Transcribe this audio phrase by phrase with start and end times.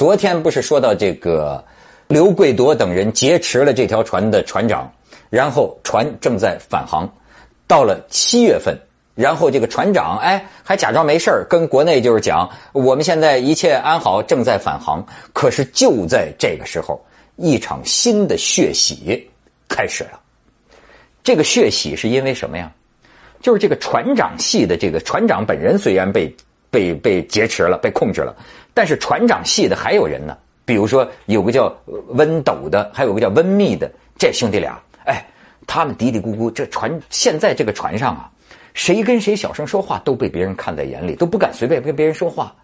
[0.00, 1.62] 昨天不是说到这个
[2.08, 4.90] 刘贵铎等人劫持了这条船的船长，
[5.28, 7.06] 然后船正在返航，
[7.66, 8.74] 到了七月份，
[9.14, 15.06] 然后这个船长哎还假装没事跟国内就是讲我们现在一切安好，正在返航。
[15.34, 16.98] 可是就在这个时候，
[17.36, 19.28] 一场新的血洗
[19.68, 20.18] 开始了。
[21.22, 22.72] 这个血洗是因为什么呀？
[23.42, 26.34] 就是这个船长系的这个船长本人虽然被
[26.70, 28.34] 被被劫持了，被控制了。
[28.72, 31.74] 但是船长系的还有人呢，比如说有个叫
[32.08, 35.24] 温斗的，还有个叫温密的，这兄弟俩，哎，
[35.66, 38.30] 他们嘀嘀咕咕，这船现在这个船上啊，
[38.72, 42.54] 谁跟谁小声说话都被别人看在眼里，都不敢随便跟别人说话，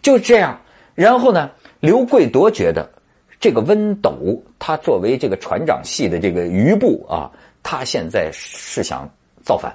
[0.00, 0.58] 就这样。
[0.94, 2.90] 然后呢，刘贵铎觉得
[3.38, 7.30] 这个温斗他作为这个船长系的这个余部啊，
[7.62, 9.08] 他现在是想
[9.42, 9.74] 造反，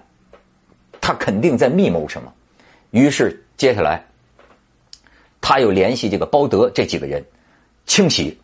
[1.00, 2.34] 他肯定在密谋什么，
[2.92, 4.04] 于是接下来。
[5.42, 7.24] 他又联系这个包德这几个人，
[7.86, 8.36] 清洗，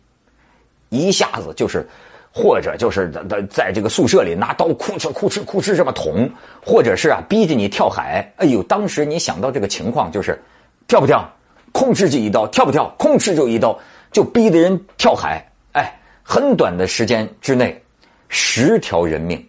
[0.90, 1.84] 一下子就是，
[2.32, 6.30] 或者就是在在这个宿舍里拿刀，哭哧哭哧哭哧这么捅，
[6.64, 8.32] 或者是啊逼着你跳海。
[8.36, 10.40] 哎呦，当时你想到这个情况，就是
[10.86, 11.28] 跳不跳，
[11.72, 13.76] 控制就一刀；跳不跳，控制就一刀，
[14.12, 15.44] 就逼的人跳海。
[15.72, 17.82] 哎，很短的时间之内，
[18.28, 19.44] 十条人命，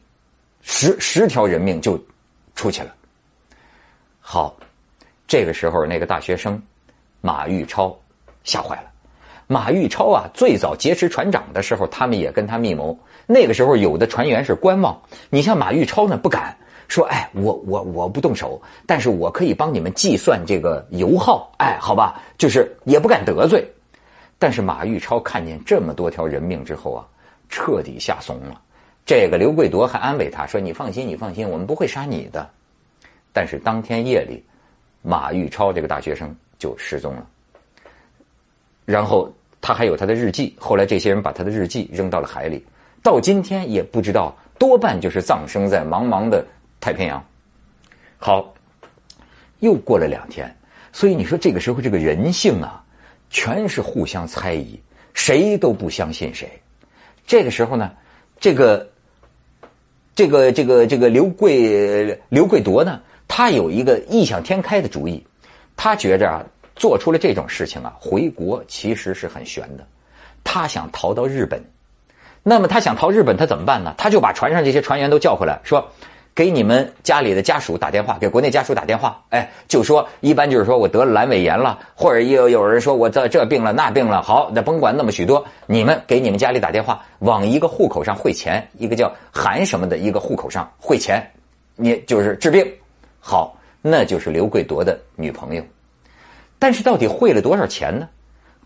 [0.64, 2.04] 十十条人命就
[2.56, 2.92] 出去了。
[4.20, 4.58] 好，
[5.34, 6.62] 这个时候那个大学生。
[7.20, 7.98] 马玉超
[8.44, 8.92] 吓坏了。
[9.48, 12.96] 马玉超啊，最早劫持船长的时候，他们也跟他密谋。
[13.26, 14.96] 那个时候，有的船员是观望。
[15.32, 16.56] 你像马玉超呢，不敢
[16.88, 23.68] 说：“哎，我我我不动手，但是我可以帮你们计算这个油耗。”哎，好吧，就是也不敢得罪。
[24.38, 27.02] 但是马玉超看见这么多条人命之后啊，
[27.50, 28.62] 彻底吓怂了。
[29.04, 32.48] 这个刘贵铎还安慰他说：“你放心，你放心，我们不会杀你的。”
[33.34, 34.44] 但是当天夜里，
[35.04, 36.36] 马玉超这个大学生。
[36.60, 37.28] 就失踪了，
[38.86, 39.30] 然后
[39.60, 42.64] 他还有他的日记，后来这些人把他的日记扔到了海里，
[43.02, 46.46] 到今天也不知道，多半就是葬生在茫茫的
[46.80, 47.22] 太平洋。
[48.18, 48.54] 好，
[49.60, 50.56] 又过了两天，
[50.94, 52.82] 所以你说这个时候这个人性啊，
[53.30, 54.80] 全是互相猜疑，
[55.14, 56.50] 谁都不相信谁。
[57.28, 57.92] 这个时候呢，
[58.40, 58.90] 这个
[60.16, 65.26] 这个这个这个刘贵刘贵铎呢，他有一个异想天开的主意，
[65.76, 66.44] 他觉着啊。
[66.76, 69.86] 做出了这种事情啊，回国其实是很悬的。
[70.44, 71.64] 他想逃到日本，
[72.42, 73.94] 那么他想逃日本，他怎么办呢？
[73.96, 75.88] 他就把船上这些船员都叫回来，说
[76.34, 79.22] ：“给你们家里的家属打电话，给国内家属打电话。
[79.30, 84.24] 哎，就说一般就是说我得了阑尾炎了，或者有有人说我这这病了那病了。
[84.24, 91.24] 好，那甭管那么许多，你们给你们家里打电话，往一个户口上汇钱，一个叫韩什么的一个户口上汇钱，
[91.76, 92.66] 你就是治病。
[93.26, 95.64] 好，那就是刘贵铎的女朋友。”
[96.60, 98.08] 但是到底汇了多少钱呢？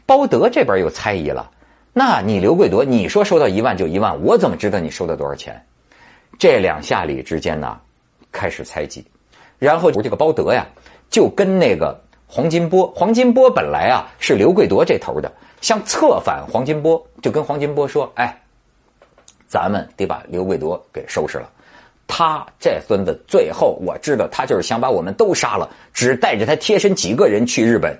[0.07, 1.51] 包德这边又猜疑了。
[1.93, 5.63] 那你刘贵铎，你说收到一万就一万，我怎么知道你收到多少钱？
[6.39, 7.79] 这两下里之间呢，
[8.31, 9.05] 开始猜忌。
[9.59, 10.65] 然后这个包德呀，
[11.09, 15.31] 就跟那个黄金波，黄金波本来啊是刘贵铎这头的，
[15.61, 18.39] 想策反黄金波，就跟黄金波说：“哎，
[19.47, 21.49] 咱们得把刘贵铎给收拾了。”
[22.07, 27.95] 他这孙子最后我知道，他就是想把我们都杀了，只带着他贴身几个人去日本，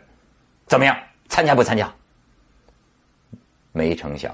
[0.66, 0.97] 怎么样？
[1.28, 1.94] 参加不参加？
[3.73, 4.34] 没成想，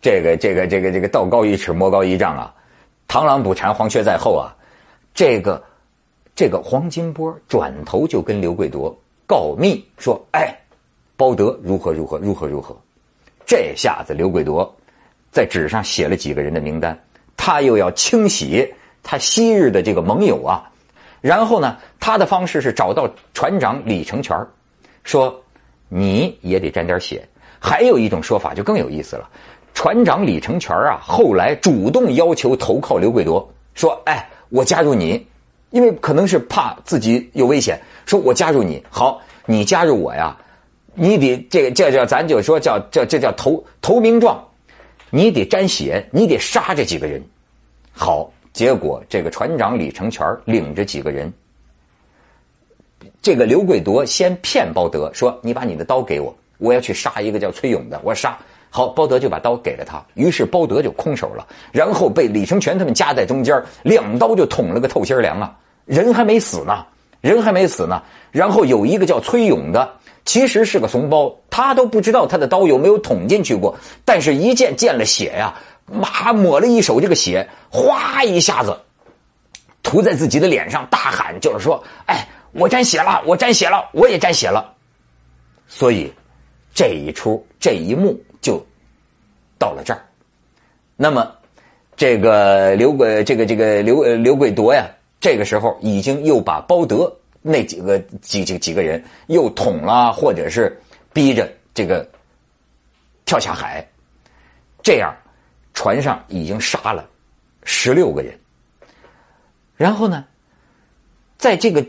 [0.00, 2.54] 这个这个这个这个道高一尺，魔高一丈啊！
[3.06, 4.50] 螳螂捕蝉，黄雀在后啊！
[5.12, 5.62] 这个
[6.34, 8.92] 这个黄金波转头就跟刘贵铎
[9.26, 10.52] 告密说：“哎，
[11.16, 12.76] 包德如何如何如何如何。”
[13.46, 14.74] 这下子刘贵铎
[15.30, 16.98] 在纸上写了几个人的名单。
[17.36, 20.70] 他又要清洗他昔日的这个盟友啊，
[21.20, 24.38] 然后呢，他的方式是找到船长李成全
[25.02, 25.42] 说
[25.88, 27.26] 你也得沾点血。
[27.60, 29.26] 还有一种说法就更有意思了，
[29.72, 35.26] 船长李成全啊，后来主动要求投靠刘贵铎，说：“哎，我加入你，
[35.70, 40.36] 因为可能是怕自己有危险，说我加入你，好，你加入我呀，
[40.94, 44.42] 你得这个这叫咱就说叫叫这叫投投名状。”
[45.14, 47.22] 你得沾血，你得杀这几个人。
[47.92, 51.32] 好，结果这个船长李成全领着几个人，
[53.22, 58.36] 这个刘贵铎先骗包德说：“你把你的刀给我，我要去杀一个叫崔勇的，我杀。”
[58.70, 65.56] 好，包德就把刀给了他，于是包德就空手了，然后被李成全他们夹在中间，两刀就捅了个透心凉啊！
[65.86, 66.84] 人还没死呢，
[67.30, 68.02] 人还没死呢。
[68.30, 69.96] 然后有一个叫崔勇的。
[70.26, 73.76] 其实是个怂包，他都不知道他的刀有没有捅进去过。
[74.06, 75.54] 但是，一见见了血呀，
[75.84, 78.74] 妈抹了一手这个血，哗一下子
[79.82, 84.72] 涂在自己的脸上，大喊就是说：“哎，我沾血了，我沾血了，我也沾血了。”
[85.68, 86.10] 所以，
[86.74, 88.64] 这一出这一幕就
[89.58, 90.02] 到了这儿。
[90.96, 91.30] 那么，
[91.96, 94.88] 这个刘贵，这个这个刘刘贵夺呀，
[95.24, 97.10] 这个时候已经又把包德
[97.40, 100.78] 那几个几几几个人又捅了，或者是
[101.14, 102.06] 逼着这个
[103.24, 103.82] 跳下海，
[104.82, 105.16] 这样
[105.72, 107.08] 船上已经杀了
[107.62, 108.38] 十六个人。
[109.78, 110.26] 然后呢，
[111.38, 111.82] 在这个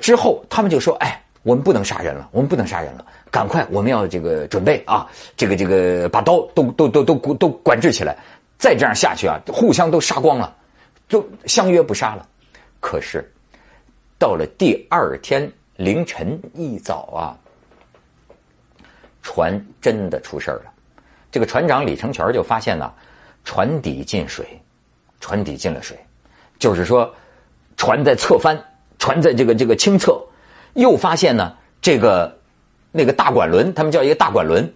[0.00, 5.06] 之后，他们就说：“哎，我们不能杀人了，我们不能杀人了，赶快，我们要这个准备啊，
[5.36, 8.16] 这个这个把刀都都都都都管制起来，
[8.56, 10.56] 再这样下去啊，互相都杀光了，
[11.06, 12.26] 就相约不杀了。”
[12.80, 13.24] 可是。
[14.20, 17.38] 到了第二天凌晨一早啊，
[19.22, 20.72] 船真的出事了。
[21.30, 22.92] 这个船长李成全就发现呢，
[23.44, 24.60] 船底进水，
[25.20, 25.96] 船底进了水，
[26.58, 27.14] 就是说
[27.76, 28.60] 船在侧翻，
[28.98, 30.20] 船在这个这个倾侧，
[30.74, 32.36] 又发现呢这个
[32.90, 34.68] 那个大管轮，他们叫一个大管轮，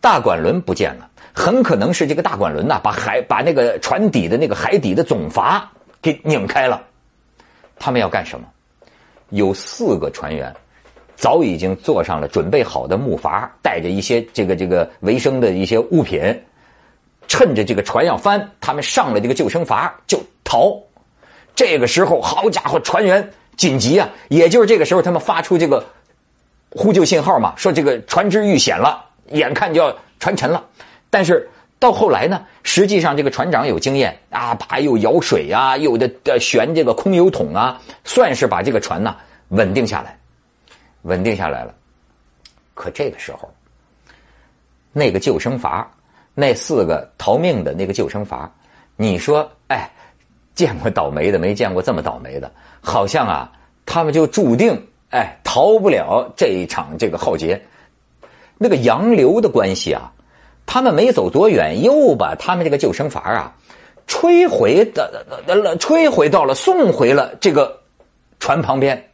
[0.00, 5.70] 大管轮不见了，很可能是这个大管轮呐把海把那个船底的那个海底的总阀
[6.02, 6.88] 给拧开了。
[7.80, 8.46] 他们要干什么？
[9.30, 10.54] 有四个船员，
[11.16, 16.20] 早已经坐上了准备好的木筏，带着一些这个这个维生的一些物品，
[17.26, 20.78] 趁着这个船要翻，他们上了这个救生筏就逃。
[21.54, 24.08] 这个时候，好家伙，船员紧急啊！
[24.28, 25.84] 也就是这个时候，他们发出这个
[26.72, 30.64] 呼救信号嘛，说这个船只遇险了，眼看就要船沉了。
[31.08, 31.48] 但是
[31.80, 39.16] 到后来呢，实际上这个船长有经验啊，把又舀水呀，又的悬这个空油桶啊，算是把这个船呢
[39.48, 40.18] 稳定下来，
[41.02, 41.74] 稳定下来了。
[42.74, 43.50] 可这个时候，
[44.92, 45.82] 那个救生筏，
[46.34, 48.46] 那四个逃命的那个救生筏，
[48.96, 49.90] 你说，哎，
[50.54, 52.52] 见过倒霉的，没见过这么倒霉的，
[52.82, 53.50] 好像啊，
[53.86, 57.58] 他们就注定哎逃不了这一场这个浩劫。
[58.58, 60.12] 那个洋流的关系啊。
[60.72, 63.52] 他们没走多远，又把他们这个救生筏啊，
[64.06, 67.76] 吹回的、吹回到了、送回了这个
[68.38, 69.04] 船旁边。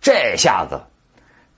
[0.00, 0.80] 这下子，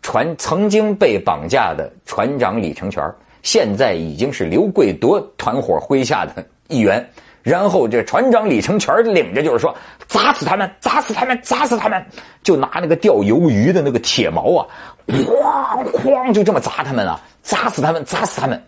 [0.00, 3.04] 船曾经被绑架的船长李成全，
[3.42, 7.06] 现在已经是刘贵铎团伙麾下的一员。
[7.42, 9.76] 然后这船长李成全领着，就是说
[10.06, 12.02] 砸死他们，砸死他们，砸死他们，
[12.42, 14.66] 就拿那个钓鱿鱼的那个铁锚啊，
[15.06, 18.64] 哐哐就这么砸他们啊，砸死他们，砸死他们。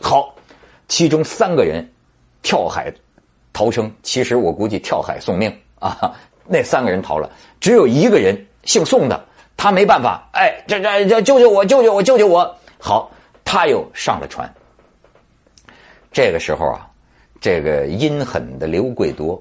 [0.00, 0.34] 好，
[0.88, 1.86] 其中三个人
[2.42, 2.92] 跳海
[3.52, 6.14] 逃生，其实我估计跳海送命啊。
[6.44, 7.30] 那三个人逃了，
[7.60, 9.24] 只有一个人姓宋的，
[9.56, 12.58] 他没办法，哎，这这这救救我，救救我，救救我！
[12.80, 13.08] 好，
[13.44, 14.52] 他又上了船。
[16.10, 16.90] 这个时候啊，
[17.40, 19.40] 这个阴狠的刘贵多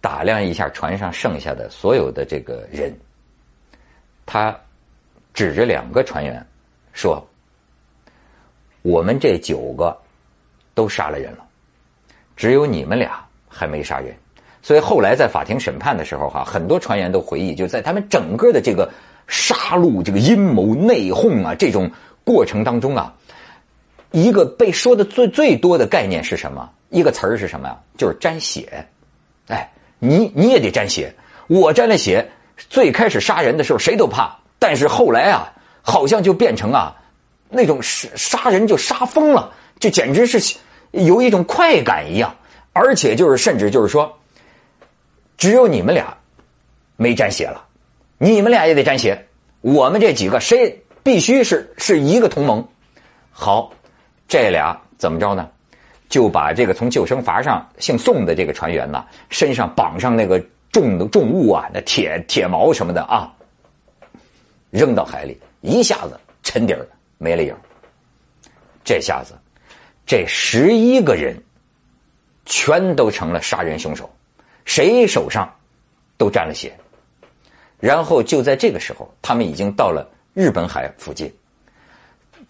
[0.00, 2.96] 打量一下船上剩下的所有的这个人，
[4.24, 4.56] 他
[5.34, 6.46] 指着两个船员
[6.92, 7.20] 说。
[8.88, 9.94] 我们这九个
[10.72, 11.44] 都杀了人了，
[12.34, 14.16] 只有你们俩还没杀人。
[14.62, 18.90] 所以后来在法庭审判的时候，哈，很多传言都回忆，就在他们整个的这个
[19.26, 21.90] 杀戮、这个阴谋、内讧啊这种
[22.24, 23.12] 过程当中啊，
[24.10, 26.70] 一个被说的最最多的概念是什么？
[26.88, 27.76] 一个词儿是什么呀？
[27.98, 28.86] 就是沾血。
[29.48, 31.14] 哎，你你也得沾血。
[31.46, 32.26] 我沾了血，
[32.56, 35.52] 最开始杀人的时候谁都怕，但是后来啊，
[35.82, 36.94] 好像就变成啊。
[37.50, 40.56] 那种杀杀人就杀疯了，就简直是
[40.90, 42.34] 有一种快感一样，
[42.72, 44.16] 而且就是甚至就是说，
[45.36, 46.16] 只有你们俩
[46.96, 47.64] 没沾血了，
[48.18, 49.26] 你们俩也得沾血，
[49.60, 52.66] 我们这几个谁必须是是一个同盟。
[53.30, 53.72] 好，
[54.26, 55.48] 这俩怎么着呢？
[56.08, 63.30] 就把这个从救生筏上姓宋的这个船员呢，身上绑上那个重的重物啊，那铁铁锚什么的啊，
[64.70, 66.86] 扔到海里，一下子沉底儿。
[67.18, 67.54] 没了影，
[68.84, 69.34] 这下子，
[70.06, 71.36] 这十一个人
[72.46, 74.08] 全都成了杀人凶手，
[74.64, 75.52] 谁手上
[76.16, 76.72] 都沾了血。
[77.80, 81.32] 然后就在这个时候，他们已经到了日本海附近，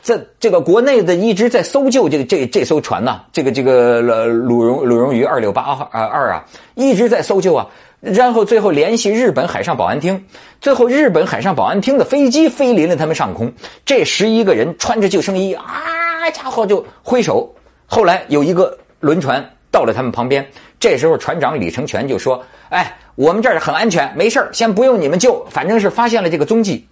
[0.02, 6.44] 这这个国内的一直在搜救这个这这艘船呐，这个这个鲁荣鲁荣鱼二六八二二啊，
[6.74, 7.66] 一直在搜救啊。
[8.00, 10.24] 然后最后联系日本海上保安厅，
[10.60, 13.52] 最后日本海上保安厅的飞机飞临了他们上空，
[13.84, 17.52] 这十一个人穿着救生衣啊，家伙就挥手。
[17.86, 20.46] 后来有一个轮船到了他们旁边，
[20.78, 22.40] 这时候船长李成全就说
[22.70, 26.86] ：“哎，我们这儿很安全，没事先不用你们救，反正是发现了这个踪迹。”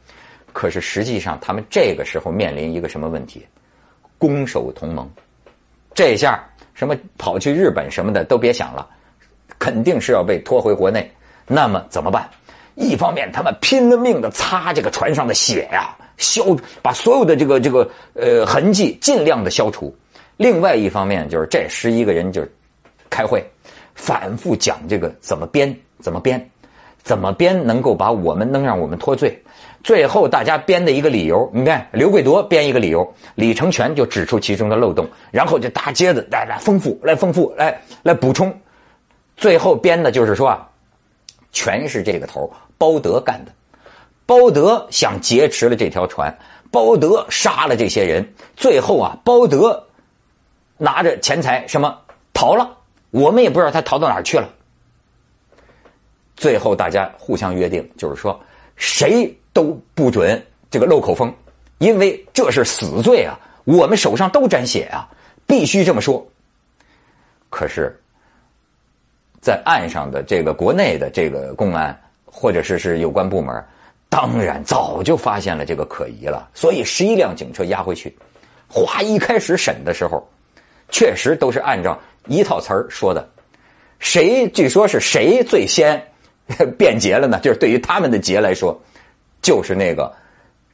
[0.52, 3.46] 可是实际上他们这个时候面临一个什么问题？
[4.18, 5.08] 攻守同盟，
[5.94, 6.42] 这下
[6.75, 8.88] 什么跑去日本什么的都别想了。
[9.58, 11.10] 肯定是要被拖回国内，
[11.46, 12.28] 那么怎么办？
[12.74, 16.44] 一方面他们拼了命的擦这个船上的血呀，消
[16.82, 19.96] 把所有的这个这个呃痕迹尽量的消除。
[20.36, 22.46] 另外一方面，就是这十一个人就
[23.08, 23.42] 开会，
[23.94, 26.50] 反复讲这个怎么编，怎么编，
[27.02, 29.42] 怎么编能够把我们能让我们脱罪。
[29.82, 38.54] 最后大家编的一个理由，你看刘贵铎编一个理由，李成全就指出其中的漏洞，然后就搭接着来来丰富，来丰富，来来补充。
[39.36, 40.68] 最后编的就是说啊，
[41.52, 43.52] 全是这个头包德干的，
[44.26, 46.36] 包德想劫持了这条船，
[46.70, 49.82] 包德杀了这些人，最后啊，包德。
[50.78, 52.02] 拿着钱财什么
[52.34, 52.76] 逃了？
[53.10, 54.46] 我们也不知道他逃到哪儿去了。
[56.36, 58.38] 最后大家互相约定，就是说
[58.76, 61.34] 谁都不准这个漏口风，
[61.78, 63.40] 因为这是死罪啊！
[63.64, 65.08] 我们手上都沾血啊，
[65.46, 66.26] 必须这么说。
[67.48, 67.98] 可是，
[69.46, 73.64] 在岸上的这个国内的这个公安或者是是有关部门，
[74.08, 78.12] 当然早就发现了这个可疑了，所以十一辆警车押回去。
[78.66, 80.20] 哗，一开始审的时候。
[80.88, 83.28] 确实都是按照一套词儿说的，
[84.00, 86.00] 谁据说是谁最先
[86.76, 87.38] 辩解了呢？
[87.40, 88.76] 就是对于他们的劫来说，
[89.40, 90.12] 就是那个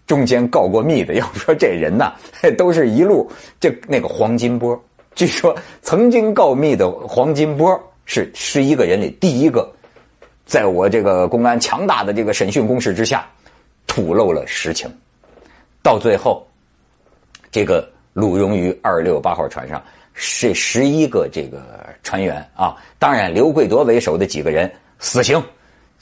[0.07, 1.12] 中间告过密的。
[1.14, 2.14] 要说这人呐，
[2.57, 4.83] 都是一路这那个黄金波。
[5.14, 9.71] 据说曾经告密的黄金波是十一个人里第一个，
[10.47, 13.27] 在我这个公安强大的这个审讯攻势之下，
[13.87, 14.91] 吐露了实情。
[15.83, 16.47] 到最后，
[17.51, 19.83] 这个鲁荣于二六八号船上。
[20.15, 25.43] 是十一个这个船员啊，当然刘贵德为首的几个人死刑，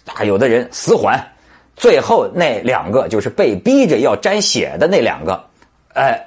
[0.04, 1.25] 啊，有的人死缓，
[1.76, 5.40] 最后那两个就是被逼着要沾血的那两个，
[5.95, 6.21] 哎，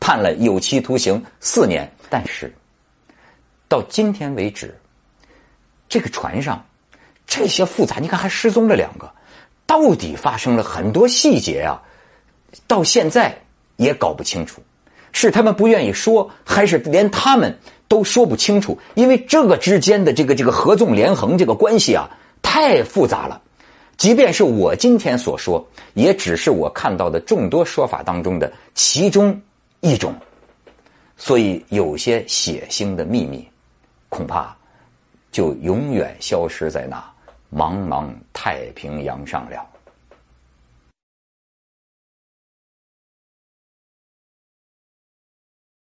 [0.00, 1.86] 判了有期徒刑四年。
[2.08, 2.50] 但是
[3.68, 4.74] 到今天为止，
[5.88, 6.64] 这个船上
[7.26, 9.10] 这些复杂，你看还失踪了两个，
[9.66, 11.82] 到底发生了很多细节啊，
[12.66, 13.38] 到现在
[13.76, 14.62] 也搞不清楚。
[15.12, 18.78] 是他们不愿意说，还是连他们都说不清楚？
[18.94, 22.10] 因为这个之间的这个这个合纵连横这个关系啊，
[22.42, 23.40] 太复杂了。
[23.96, 29.40] 即便是我今天所说，也只是我看到的众多说法当中的其中
[29.80, 30.14] 一种。
[31.16, 33.48] 所以，有些血腥的秘密，
[34.10, 34.55] 恐怕
[35.36, 36.96] 就永远消失在那
[37.54, 39.75] 茫茫太平洋上了。